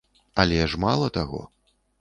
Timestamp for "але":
0.43-0.57